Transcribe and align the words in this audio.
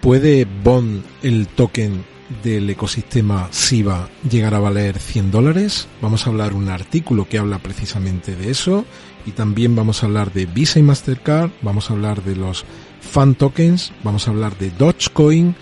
¿Puede 0.00 0.46
Bond, 0.46 1.02
el 1.22 1.46
token 1.48 2.04
del 2.42 2.70
ecosistema 2.70 3.48
SIBA, 3.50 4.08
llegar 4.30 4.54
a 4.54 4.60
valer 4.60 4.98
100 4.98 5.30
dólares? 5.30 5.88
Vamos 6.00 6.26
a 6.26 6.30
hablar 6.30 6.54
un 6.54 6.68
artículo 6.68 7.28
que 7.28 7.38
habla 7.38 7.58
precisamente 7.58 8.34
de 8.36 8.50
eso 8.50 8.84
y 9.26 9.32
también 9.32 9.74
vamos 9.76 10.02
a 10.02 10.06
hablar 10.06 10.32
de 10.32 10.46
Visa 10.46 10.78
y 10.78 10.82
Mastercard, 10.82 11.50
vamos 11.60 11.90
a 11.90 11.94
hablar 11.94 12.22
de 12.22 12.36
los 12.36 12.64
fan 13.00 13.34
tokens, 13.34 13.92
vamos 14.02 14.26
a 14.26 14.30
hablar 14.30 14.56
de 14.56 14.70
Dogecoin, 14.70 15.54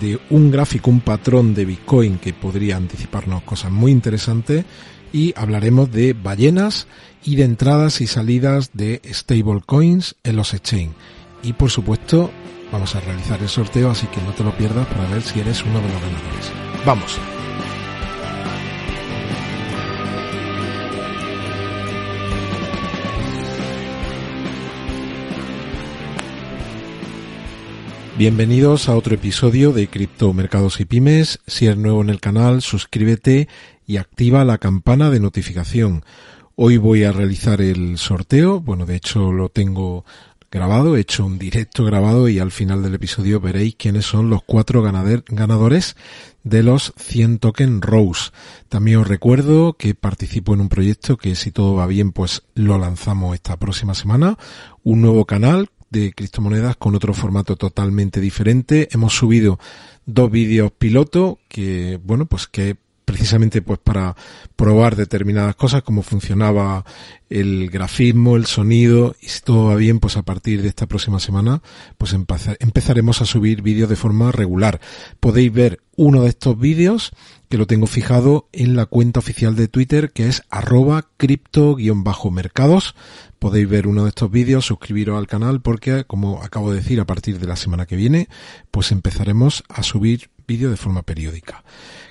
de 0.00 0.20
un 0.30 0.50
gráfico, 0.50 0.90
un 0.90 1.00
patrón 1.00 1.54
de 1.54 1.64
Bitcoin 1.64 2.18
que 2.18 2.34
podría 2.34 2.76
anticiparnos 2.76 3.42
cosas 3.42 3.70
muy 3.70 3.90
interesantes 3.90 4.64
y 5.12 5.34
hablaremos 5.36 5.90
de 5.90 6.12
ballenas 6.12 6.86
y 7.24 7.36
de 7.36 7.44
entradas 7.44 8.00
y 8.00 8.06
salidas 8.06 8.70
de 8.74 9.00
stablecoins 9.12 10.16
en 10.24 10.36
los 10.36 10.54
exchange. 10.54 10.92
Y 11.42 11.52
por 11.52 11.70
supuesto, 11.70 12.30
vamos 12.72 12.94
a 12.94 13.00
realizar 13.00 13.40
el 13.40 13.48
sorteo, 13.48 13.90
así 13.90 14.06
que 14.08 14.20
no 14.22 14.32
te 14.32 14.44
lo 14.44 14.56
pierdas 14.56 14.86
para 14.86 15.08
ver 15.08 15.22
si 15.22 15.40
eres 15.40 15.62
uno 15.62 15.80
de 15.80 15.88
los 15.88 16.02
ganadores. 16.02 16.52
¡Vamos! 16.84 17.18
Bienvenidos 28.18 28.88
a 28.88 28.96
otro 28.96 29.14
episodio 29.14 29.72
de 29.72 29.86
Cripto 29.86 30.32
Mercados 30.32 30.80
y 30.80 30.84
Pymes. 30.84 31.38
Si 31.46 31.66
eres 31.66 31.78
nuevo 31.78 32.02
en 32.02 32.10
el 32.10 32.18
canal, 32.18 32.62
suscríbete 32.62 33.46
y 33.86 33.98
activa 33.98 34.44
la 34.44 34.58
campana 34.58 35.08
de 35.10 35.20
notificación. 35.20 36.04
Hoy 36.56 36.78
voy 36.78 37.04
a 37.04 37.12
realizar 37.12 37.60
el 37.60 37.96
sorteo. 37.96 38.60
Bueno, 38.60 38.86
de 38.86 38.96
hecho 38.96 39.30
lo 39.30 39.50
tengo 39.50 40.04
grabado, 40.50 40.96
he 40.96 41.00
hecho 41.00 41.24
un 41.24 41.38
directo 41.38 41.84
grabado 41.84 42.28
y 42.28 42.40
al 42.40 42.50
final 42.50 42.82
del 42.82 42.96
episodio 42.96 43.38
veréis 43.38 43.76
quiénes 43.76 44.06
son 44.06 44.30
los 44.30 44.42
cuatro 44.42 44.82
ganadores 44.82 45.94
de 46.42 46.64
los 46.64 46.94
100 46.96 47.38
token 47.38 47.80
Rose. 47.80 48.32
También 48.68 48.98
os 48.98 49.06
recuerdo 49.06 49.74
que 49.74 49.94
participo 49.94 50.54
en 50.54 50.62
un 50.62 50.68
proyecto 50.68 51.18
que 51.18 51.36
si 51.36 51.52
todo 51.52 51.76
va 51.76 51.86
bien 51.86 52.10
pues 52.10 52.42
lo 52.56 52.78
lanzamos 52.78 53.36
esta 53.36 53.56
próxima 53.58 53.94
semana. 53.94 54.36
Un 54.82 55.02
nuevo 55.02 55.24
canal 55.24 55.70
de 55.90 56.12
criptomonedas 56.12 56.76
con 56.76 56.94
otro 56.94 57.14
formato 57.14 57.56
totalmente 57.56 58.20
diferente. 58.20 58.88
Hemos 58.92 59.14
subido 59.14 59.58
dos 60.06 60.30
vídeos 60.30 60.72
piloto 60.72 61.38
que, 61.48 61.98
bueno, 62.02 62.26
pues 62.26 62.46
que 62.46 62.76
precisamente 63.18 63.62
pues 63.62 63.80
para 63.80 64.14
probar 64.54 64.94
determinadas 64.94 65.56
cosas, 65.56 65.82
como 65.82 66.02
funcionaba 66.02 66.84
el 67.28 67.68
grafismo, 67.68 68.36
el 68.36 68.46
sonido, 68.46 69.16
y 69.20 69.28
si 69.28 69.40
todo 69.40 69.66
va 69.66 69.74
bien, 69.74 69.98
pues 69.98 70.16
a 70.16 70.22
partir 70.22 70.62
de 70.62 70.68
esta 70.68 70.86
próxima 70.86 71.18
semana, 71.18 71.60
pues 71.98 72.12
empezaremos 72.12 73.20
a 73.20 73.26
subir 73.26 73.60
vídeos 73.60 73.90
de 73.90 73.96
forma 73.96 74.30
regular. 74.30 74.80
Podéis 75.18 75.52
ver 75.52 75.80
uno 75.96 76.22
de 76.22 76.28
estos 76.28 76.56
vídeos 76.56 77.10
que 77.48 77.58
lo 77.58 77.66
tengo 77.66 77.88
fijado 77.88 78.48
en 78.52 78.76
la 78.76 78.86
cuenta 78.86 79.18
oficial 79.18 79.56
de 79.56 79.66
Twitter 79.66 80.12
que 80.12 80.28
es 80.28 80.42
arroba 80.48 81.08
cripto-mercados. 81.16 82.94
Podéis 83.40 83.68
ver 83.68 83.88
uno 83.88 84.04
de 84.04 84.10
estos 84.10 84.30
vídeos, 84.30 84.64
suscribiros 84.64 85.18
al 85.18 85.26
canal 85.26 85.60
porque, 85.60 86.04
como 86.04 86.40
acabo 86.40 86.70
de 86.70 86.76
decir, 86.76 87.00
a 87.00 87.06
partir 87.06 87.40
de 87.40 87.48
la 87.48 87.56
semana 87.56 87.84
que 87.84 87.96
viene, 87.96 88.28
pues 88.70 88.92
empezaremos 88.92 89.64
a 89.68 89.82
subir 89.82 90.30
vídeos 90.48 90.72
de 90.72 90.76
forma 90.76 91.02
periódica. 91.02 91.62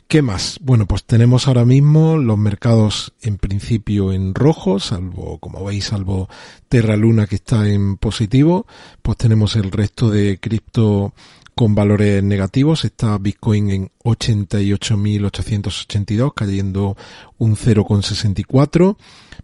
¿Qué 0.08 0.22
más? 0.22 0.60
Bueno, 0.62 0.86
pues 0.86 1.04
tenemos 1.04 1.48
ahora 1.48 1.66
mismo 1.66 2.16
los 2.16 2.38
mercados 2.38 3.14
en 3.22 3.38
principio 3.38 4.14
en 4.14 4.34
rojo, 4.34 4.80
salvo, 4.80 5.38
como 5.40 5.66
veis, 5.66 5.86
salvo 5.86 6.30
Terra 6.70 6.96
Luna 6.96 7.28
que 7.28 7.36
está 7.36 7.68
en 7.68 7.98
positivo, 7.98 8.66
pues 9.02 9.18
tenemos 9.18 9.58
el 9.58 9.70
resto 9.70 10.10
de 10.10 10.40
cripto 10.40 11.14
con 11.58 11.76
valores 11.76 12.24
negativos. 12.24 12.86
Está 12.86 13.18
Bitcoin 13.18 13.70
en 13.72 13.92
88.882, 14.04 16.34
cayendo 16.34 16.96
un 17.40 17.58
0,64. 17.58 18.96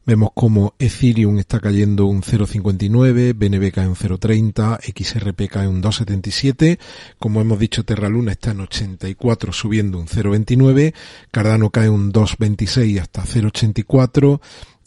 Vemos 0.05 0.31
como 0.33 0.75
Ethereum 0.79 1.39
está 1.39 1.61
cayendo 1.61 2.07
un 2.07 2.23
0,59, 2.23 3.33
BNB 3.37 3.71
cae 3.71 3.87
un 3.87 3.95
0,30, 3.95 4.79
XRP 4.81 5.49
cae 5.49 5.69
un 5.69 5.81
2,77. 5.81 6.77
Como 7.17 7.39
hemos 7.39 7.57
dicho, 7.57 7.85
Terra 7.85 8.09
Luna 8.09 8.33
está 8.33 8.51
en 8.51 8.59
84 8.59 9.53
subiendo 9.53 9.97
un 9.97 10.07
0,29, 10.07 10.93
Cardano 11.31 11.69
cae 11.69 11.87
un 11.87 12.11
2,26 12.11 12.99
hasta 12.99 13.23
0,84. 13.23 14.41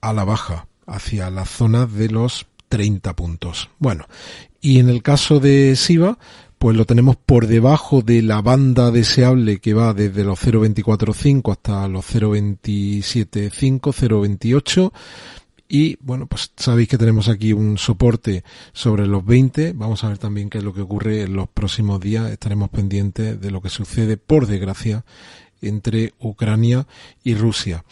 a 0.00 0.12
la 0.12 0.24
baja, 0.24 0.66
hacia 0.86 1.30
la 1.30 1.44
zona 1.44 1.86
de 1.86 2.08
los 2.08 2.46
30 2.68 3.14
puntos. 3.16 3.70
Bueno, 3.78 4.06
y 4.60 4.78
en 4.78 4.88
el 4.88 5.02
caso 5.02 5.40
de 5.40 5.76
SIVA, 5.76 6.18
pues 6.58 6.76
lo 6.76 6.84
tenemos 6.84 7.16
por 7.16 7.46
debajo 7.46 8.02
de 8.02 8.22
la 8.22 8.40
banda 8.40 8.90
deseable 8.90 9.58
que 9.58 9.74
va 9.74 9.92
desde 9.92 10.24
los 10.24 10.40
0.245 10.42 11.52
hasta 11.52 11.86
los 11.88 12.04
0.275, 12.14 13.80
0.28 13.80 14.92
y 15.68 15.96
bueno, 16.00 16.26
pues 16.26 16.52
sabéis 16.56 16.88
que 16.88 16.98
tenemos 16.98 17.28
aquí 17.28 17.52
un 17.52 17.78
soporte 17.78 18.44
sobre 18.72 19.06
los 19.06 19.24
20. 19.24 19.72
Vamos 19.72 20.04
a 20.04 20.08
ver 20.08 20.18
también 20.18 20.48
qué 20.48 20.58
es 20.58 20.64
lo 20.64 20.72
que 20.72 20.80
ocurre 20.80 21.22
en 21.22 21.34
los 21.34 21.48
próximos 21.48 22.00
días. 22.00 22.30
Estaremos 22.30 22.70
pendientes 22.70 23.40
de 23.40 23.50
lo 23.50 23.60
que 23.60 23.68
sucede, 23.68 24.16
por 24.16 24.46
desgracia, 24.46 25.04
entre 25.60 26.14
Ucrania 26.20 26.86
y 27.24 27.34
Rusia. 27.34 27.84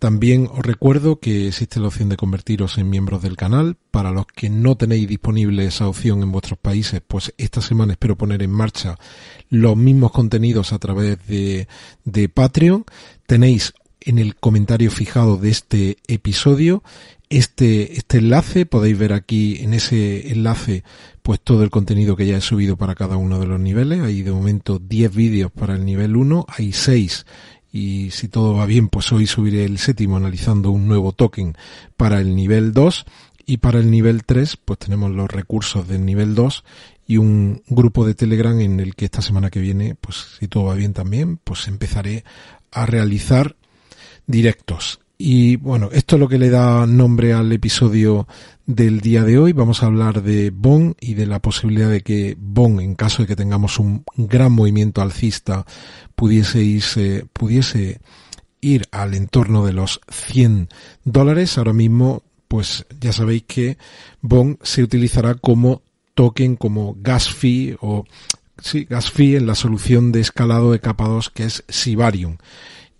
También 0.00 0.48
os 0.50 0.60
recuerdo 0.60 1.20
que 1.20 1.48
existe 1.48 1.78
la 1.78 1.88
opción 1.88 2.08
de 2.08 2.16
convertiros 2.16 2.78
en 2.78 2.88
miembros 2.88 3.20
del 3.20 3.36
canal. 3.36 3.76
Para 3.90 4.10
los 4.10 4.24
que 4.26 4.48
no 4.48 4.74
tenéis 4.74 5.06
disponible 5.06 5.66
esa 5.66 5.88
opción 5.88 6.22
en 6.22 6.32
vuestros 6.32 6.58
países, 6.58 7.02
pues 7.06 7.34
esta 7.36 7.60
semana 7.60 7.92
espero 7.92 8.16
poner 8.16 8.42
en 8.42 8.50
marcha 8.50 8.96
los 9.50 9.76
mismos 9.76 10.10
contenidos 10.10 10.72
a 10.72 10.78
través 10.78 11.18
de, 11.28 11.68
de 12.04 12.28
Patreon. 12.30 12.86
Tenéis 13.26 13.74
en 14.00 14.18
el 14.18 14.36
comentario 14.36 14.90
fijado 14.90 15.36
de 15.36 15.50
este 15.50 15.96
episodio 16.08 16.82
este, 17.28 17.96
este 17.96 18.18
enlace. 18.18 18.66
Podéis 18.66 18.98
ver 18.98 19.12
aquí 19.12 19.58
en 19.60 19.74
ese 19.74 20.32
enlace 20.32 20.84
pues 21.22 21.40
todo 21.40 21.62
el 21.62 21.70
contenido 21.70 22.16
que 22.16 22.26
ya 22.26 22.36
he 22.36 22.40
subido 22.40 22.76
para 22.76 22.94
cada 22.94 23.16
uno 23.16 23.38
de 23.38 23.46
los 23.46 23.60
niveles. 23.60 24.00
Hay 24.00 24.22
de 24.22 24.32
momento 24.32 24.78
10 24.78 25.14
vídeos 25.14 25.52
para 25.52 25.74
el 25.74 25.84
nivel 25.84 26.16
1, 26.16 26.46
hay 26.48 26.72
6 26.72 27.26
y 27.72 28.10
si 28.10 28.28
todo 28.28 28.54
va 28.54 28.66
bien 28.66 28.88
pues 28.88 29.12
hoy 29.12 29.26
subiré 29.26 29.64
el 29.64 29.78
séptimo 29.78 30.16
analizando 30.16 30.72
un 30.72 30.88
nuevo 30.88 31.12
token 31.12 31.54
para 31.96 32.20
el 32.20 32.34
nivel 32.34 32.72
2 32.72 33.04
y 33.46 33.58
para 33.58 33.78
el 33.78 33.92
nivel 33.92 34.24
3 34.24 34.56
pues 34.56 34.80
tenemos 34.80 35.12
los 35.12 35.30
recursos 35.30 35.86
del 35.86 36.04
nivel 36.04 36.34
2 36.34 36.64
y 37.06 37.16
un 37.16 37.62
grupo 37.68 38.06
de 38.06 38.14
Telegram 38.14 38.58
en 38.60 38.78
el 38.78 38.94
que 38.94 39.06
esta 39.06 39.20
semana 39.20 39.50
que 39.50 39.58
viene, 39.58 39.96
pues 40.00 40.36
si 40.38 40.46
todo 40.46 40.66
va 40.66 40.74
bien 40.74 40.92
también, 40.92 41.38
pues 41.38 41.66
empezaré 41.66 42.22
a 42.70 42.86
realizar 42.86 43.56
directos. 44.26 45.00
Y 45.22 45.56
bueno, 45.56 45.90
esto 45.92 46.16
es 46.16 46.20
lo 46.20 46.28
que 46.28 46.38
le 46.38 46.48
da 46.48 46.86
nombre 46.86 47.34
al 47.34 47.52
episodio 47.52 48.26
del 48.64 49.00
día 49.00 49.22
de 49.22 49.38
hoy. 49.38 49.52
Vamos 49.52 49.82
a 49.82 49.86
hablar 49.86 50.22
de 50.22 50.48
BON 50.48 50.96
y 50.98 51.12
de 51.12 51.26
la 51.26 51.40
posibilidad 51.40 51.90
de 51.90 52.00
que 52.00 52.38
BON, 52.40 52.80
en 52.80 52.94
caso 52.94 53.20
de 53.22 53.28
que 53.28 53.36
tengamos 53.36 53.78
un 53.78 54.02
gran 54.16 54.52
movimiento 54.52 55.02
alcista, 55.02 55.66
pudiese 56.14 56.62
irse, 56.62 57.26
pudiese 57.34 58.00
ir 58.62 58.86
al 58.92 59.12
entorno 59.12 59.66
de 59.66 59.74
los 59.74 60.00
100 60.10 60.70
dólares. 61.04 61.58
Ahora 61.58 61.74
mismo, 61.74 62.22
pues 62.48 62.86
ya 62.98 63.12
sabéis 63.12 63.44
que 63.46 63.76
BON 64.22 64.58
se 64.62 64.82
utilizará 64.82 65.34
como 65.34 65.82
token, 66.14 66.56
como 66.56 66.96
gas 66.98 67.28
fee 67.28 67.76
o 67.82 68.06
sí, 68.58 68.86
gas 68.88 69.10
fee 69.10 69.36
en 69.36 69.46
la 69.46 69.54
solución 69.54 70.12
de 70.12 70.20
escalado 70.20 70.72
de 70.72 70.80
capa 70.80 71.08
2 71.08 71.28
que 71.30 71.44
es 71.44 71.62
Sibarium 71.68 72.38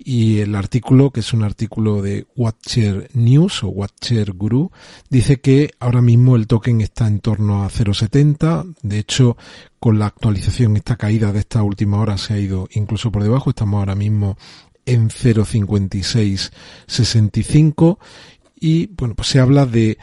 y 0.02 0.38
el 0.38 0.54
artículo, 0.54 1.10
que 1.10 1.20
es 1.20 1.34
un 1.34 1.42
artículo 1.42 2.00
de 2.00 2.26
Watcher 2.34 3.10
News 3.12 3.62
o 3.64 3.68
Watcher 3.68 4.32
Guru, 4.32 4.72
dice 5.10 5.40
que 5.40 5.72
ahora 5.78 6.00
mismo 6.00 6.36
el 6.36 6.46
token 6.46 6.80
está 6.80 7.06
en 7.06 7.20
torno 7.20 7.62
a 7.62 7.68
0.70. 7.68 8.76
De 8.82 8.98
hecho, 8.98 9.36
con 9.78 9.98
la 9.98 10.06
actualización, 10.06 10.74
esta 10.76 10.96
caída 10.96 11.32
de 11.32 11.40
esta 11.40 11.62
última 11.62 12.00
hora 12.00 12.16
se 12.16 12.32
ha 12.34 12.38
ido 12.38 12.66
incluso 12.72 13.12
por 13.12 13.22
debajo. 13.22 13.50
Estamos 13.50 13.78
ahora 13.78 13.94
mismo 13.94 14.38
en 14.86 15.10
0.5665 15.10 17.98
y 18.58 18.86
bueno, 18.88 19.14
pues 19.14 19.28
se 19.28 19.40
habla 19.40 19.66
de 19.66 19.98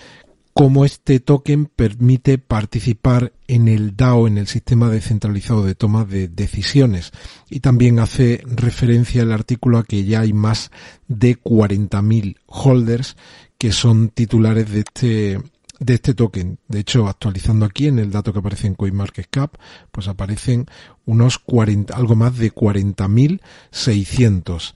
cómo 0.57 0.85
este 0.85 1.19
token 1.19 1.67
permite 1.67 2.39
participar 2.39 3.31
en 3.47 3.67
el 3.67 3.95
DAO, 3.95 4.25
en 4.25 4.39
el 4.39 4.47
sistema 4.47 4.89
descentralizado 4.89 5.63
de 5.63 5.75
toma 5.75 6.03
de 6.03 6.29
decisiones. 6.29 7.11
Y 7.47 7.59
también 7.59 7.99
hace 7.99 8.41
referencia 8.43 9.21
el 9.21 9.31
artículo 9.31 9.77
a 9.77 9.83
que 9.83 10.03
ya 10.03 10.21
hay 10.21 10.33
más 10.33 10.71
de 11.07 11.39
40.000 11.39 12.37
holders 12.47 13.17
que 13.59 13.71
son 13.71 14.09
titulares 14.09 14.71
de 14.71 14.79
este 14.79 15.37
de 15.79 15.93
este 15.93 16.15
token. 16.15 16.57
De 16.67 16.79
hecho, 16.79 17.07
actualizando 17.07 17.63
aquí 17.63 17.85
en 17.85 17.99
el 17.99 18.09
dato 18.09 18.33
que 18.33 18.39
aparece 18.39 18.65
en 18.65 18.73
CoinMarketCap, 18.73 19.57
pues 19.91 20.07
aparecen 20.07 20.65
unos 21.05 21.37
40, 21.37 21.95
algo 21.95 22.15
más 22.15 22.35
de 22.35 22.51
40.600. 22.51 24.73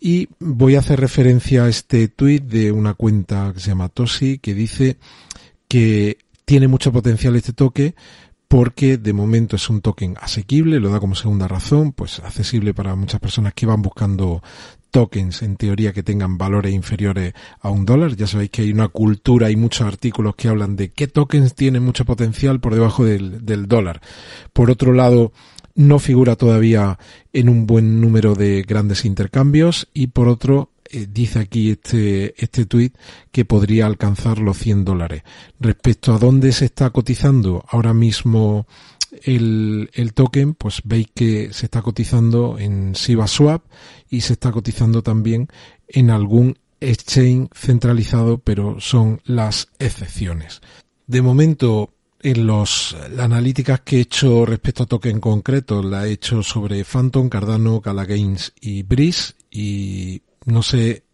Y 0.00 0.28
voy 0.38 0.76
a 0.76 0.78
hacer 0.78 0.98
referencia 0.98 1.64
a 1.64 1.68
este 1.68 2.08
tweet 2.08 2.40
de 2.40 2.72
una 2.72 2.94
cuenta 2.94 3.52
que 3.52 3.60
se 3.60 3.68
llama 3.68 3.90
Tosi 3.90 4.38
que 4.38 4.54
dice 4.54 4.96
que 5.68 6.16
tiene 6.46 6.68
mucho 6.68 6.90
potencial 6.90 7.36
este 7.36 7.52
toque 7.52 7.94
porque 8.48 8.96
de 8.98 9.12
momento 9.12 9.54
es 9.54 9.70
un 9.70 9.80
token 9.80 10.16
asequible, 10.20 10.80
lo 10.80 10.90
da 10.90 10.98
como 10.98 11.14
segunda 11.14 11.46
razón, 11.46 11.92
pues 11.92 12.18
accesible 12.18 12.74
para 12.74 12.96
muchas 12.96 13.20
personas 13.20 13.54
que 13.54 13.64
van 13.64 13.80
buscando 13.80 14.42
tokens 14.90 15.42
en 15.42 15.54
teoría 15.54 15.92
que 15.92 16.02
tengan 16.02 16.36
valores 16.36 16.74
inferiores 16.74 17.32
a 17.60 17.70
un 17.70 17.86
dólar. 17.86 18.16
Ya 18.16 18.26
sabéis 18.26 18.50
que 18.50 18.62
hay 18.62 18.72
una 18.72 18.88
cultura 18.88 19.52
y 19.52 19.56
muchos 19.56 19.86
artículos 19.86 20.34
que 20.34 20.48
hablan 20.48 20.74
de 20.74 20.90
qué 20.90 21.06
tokens 21.06 21.54
tienen 21.54 21.84
mucho 21.84 22.04
potencial 22.04 22.58
por 22.58 22.74
debajo 22.74 23.04
del, 23.04 23.46
del 23.46 23.68
dólar. 23.68 24.00
Por 24.52 24.68
otro 24.68 24.92
lado, 24.92 25.32
no 25.80 25.98
figura 25.98 26.36
todavía 26.36 26.98
en 27.32 27.48
un 27.48 27.66
buen 27.66 28.02
número 28.02 28.34
de 28.34 28.62
grandes 28.68 29.06
intercambios 29.06 29.88
y 29.94 30.08
por 30.08 30.28
otro 30.28 30.72
eh, 30.90 31.06
dice 31.10 31.38
aquí 31.38 31.70
este, 31.70 32.34
este 32.36 32.66
tweet 32.66 32.92
que 33.32 33.46
podría 33.46 33.86
alcanzar 33.86 34.40
los 34.40 34.58
100 34.58 34.84
dólares. 34.84 35.22
Respecto 35.58 36.12
a 36.12 36.18
dónde 36.18 36.52
se 36.52 36.66
está 36.66 36.90
cotizando 36.90 37.64
ahora 37.66 37.94
mismo 37.94 38.66
el, 39.22 39.90
el 39.94 40.12
token, 40.12 40.52
pues 40.52 40.82
veis 40.84 41.06
que 41.14 41.50
se 41.54 41.64
está 41.64 41.80
cotizando 41.80 42.58
en 42.58 42.94
Siva 42.94 43.26
Swap 43.26 43.64
y 44.10 44.20
se 44.20 44.34
está 44.34 44.52
cotizando 44.52 45.02
también 45.02 45.48
en 45.88 46.10
algún 46.10 46.58
exchange 46.80 47.48
centralizado, 47.54 48.36
pero 48.36 48.80
son 48.80 49.22
las 49.24 49.68
excepciones. 49.78 50.60
De 51.06 51.22
momento, 51.22 51.94
en 52.22 52.46
los 52.46 52.96
analíticas 53.18 53.80
que 53.80 53.96
he 53.96 54.00
hecho 54.00 54.44
respecto 54.44 54.82
a 54.82 54.86
token 54.86 55.20
concreto, 55.20 55.82
la 55.82 56.06
he 56.06 56.12
hecho 56.12 56.42
sobre 56.42 56.84
Phantom, 56.84 57.28
Cardano, 57.28 57.80
Gains 57.80 58.52
y 58.60 58.82
Breeze 58.82 59.34
y 59.50 60.22
no 60.46 60.62
sé, 60.62 61.04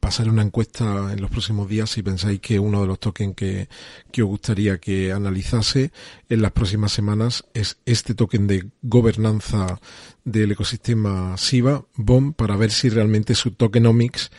pasaré 0.00 0.30
una 0.30 0.42
encuesta 0.42 1.12
en 1.12 1.20
los 1.20 1.30
próximos 1.30 1.68
días 1.68 1.90
si 1.90 2.02
pensáis 2.02 2.40
que 2.40 2.58
uno 2.58 2.80
de 2.80 2.86
los 2.86 3.00
tokens 3.00 3.34
que, 3.34 3.68
que 4.10 4.22
os 4.22 4.28
gustaría 4.28 4.78
que 4.78 5.12
analizase 5.12 5.92
en 6.28 6.42
las 6.42 6.52
próximas 6.52 6.92
semanas 6.92 7.44
es 7.54 7.78
este 7.86 8.14
token 8.14 8.46
de 8.46 8.70
gobernanza 8.82 9.80
del 10.24 10.52
ecosistema 10.52 11.36
SIVA, 11.36 11.84
BOM, 11.96 12.32
para 12.32 12.56
ver 12.56 12.70
si 12.70 12.88
realmente 12.88 13.34
su 13.34 13.52
tokenomics 13.52 14.30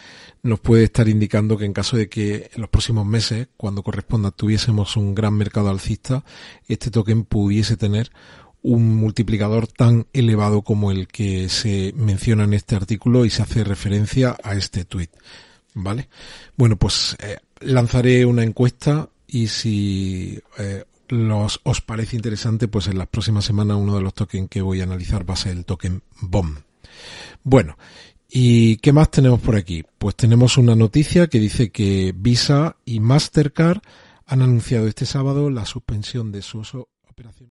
nos 0.43 0.59
puede 0.59 0.83
estar 0.83 1.07
indicando 1.07 1.57
que 1.57 1.65
en 1.65 1.73
caso 1.73 1.95
de 1.95 2.09
que 2.09 2.49
en 2.53 2.61
los 2.61 2.69
próximos 2.69 3.05
meses, 3.05 3.47
cuando 3.55 3.81
corresponda, 3.81 4.31
tuviésemos 4.31 4.97
un 4.97 5.15
gran 5.15 5.33
mercado 5.35 5.69
alcista, 5.69 6.25
este 6.67 6.91
token 6.91 7.23
pudiese 7.23 7.77
tener 7.77 8.11
un 8.63 8.95
multiplicador 8.95 9.67
tan 9.67 10.07
elevado 10.13 10.61
como 10.61 10.89
el 10.91 11.07
que 11.07 11.49
se 11.49 11.93
menciona 11.95 12.45
en 12.45 12.53
este 12.53 12.75
artículo 12.75 13.25
y 13.25 13.29
se 13.29 13.43
hace 13.43 13.63
referencia 13.63 14.35
a 14.41 14.55
este 14.55 14.85
tweet. 14.85 15.09
¿Vale? 15.75 16.07
Bueno, 16.55 16.77
pues 16.77 17.15
eh, 17.19 17.37
lanzaré 17.59 18.25
una 18.25 18.43
encuesta 18.43 19.09
y 19.27 19.47
si 19.47 20.39
eh, 20.57 20.85
los, 21.09 21.59
os 21.63 21.81
parece 21.81 22.15
interesante, 22.15 22.67
pues 22.67 22.87
en 22.87 22.97
las 22.97 23.07
próximas 23.07 23.45
semanas 23.45 23.77
uno 23.77 23.95
de 23.95 24.01
los 24.01 24.13
tokens 24.13 24.49
que 24.49 24.61
voy 24.61 24.81
a 24.81 24.83
analizar 24.83 25.29
va 25.29 25.33
a 25.33 25.37
ser 25.37 25.53
el 25.53 25.65
token 25.65 26.01
BOM. 26.21 26.55
Bueno, 27.43 27.77
¿Y 28.35 28.77
qué 28.77 28.91
más 28.91 29.11
tenemos 29.11 29.41
por 29.41 29.55
aquí? 29.55 29.83
Pues 29.99 30.15
tenemos 30.15 30.57
una 30.57 30.75
noticia 30.75 31.27
que 31.27 31.39
dice 31.39 31.69
que 31.69 32.15
Visa 32.17 32.77
y 32.83 32.99
Mastercard 32.99 33.81
han 34.25 34.41
anunciado 34.41 34.87
este 34.87 35.05
sábado 35.05 35.51
la 35.51 35.67
suspensión 35.67 36.31
de 36.31 36.41
su 36.41 36.57
operación. 37.07 37.52